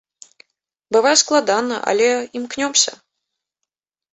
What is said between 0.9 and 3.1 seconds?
Бывае складана, але імкнёмся.